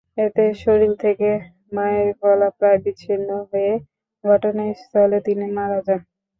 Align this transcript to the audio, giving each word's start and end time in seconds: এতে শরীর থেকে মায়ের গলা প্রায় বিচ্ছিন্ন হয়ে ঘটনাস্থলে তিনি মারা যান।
এতে 0.17 0.43
শরীর 0.63 0.91
থেকে 1.03 1.29
মায়ের 1.75 2.09
গলা 2.21 2.49
প্রায় 2.57 2.79
বিচ্ছিন্ন 2.83 3.29
হয়ে 3.49 3.71
ঘটনাস্থলে 4.23 5.17
তিনি 5.27 5.45
মারা 5.57 5.79
যান। 5.87 6.01